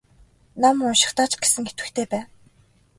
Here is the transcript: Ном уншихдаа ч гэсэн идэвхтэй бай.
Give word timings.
Ном 0.61 0.77
уншихдаа 0.87 1.27
ч 1.31 1.33
гэсэн 1.41 1.63
идэвхтэй 1.71 2.05
бай. 2.11 2.23